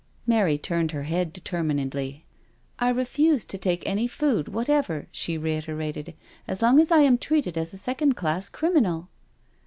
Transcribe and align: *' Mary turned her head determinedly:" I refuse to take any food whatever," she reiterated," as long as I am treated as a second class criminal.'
*' 0.17 0.25
Mary 0.25 0.57
turned 0.57 0.93
her 0.93 1.03
head 1.03 1.31
determinedly:" 1.31 2.25
I 2.79 2.89
refuse 2.89 3.45
to 3.45 3.57
take 3.59 3.85
any 3.85 4.07
food 4.07 4.47
whatever," 4.47 5.07
she 5.11 5.37
reiterated," 5.37 6.15
as 6.47 6.59
long 6.59 6.79
as 6.79 6.91
I 6.91 7.01
am 7.01 7.19
treated 7.19 7.55
as 7.55 7.71
a 7.71 7.77
second 7.77 8.13
class 8.15 8.49
criminal.' 8.49 9.09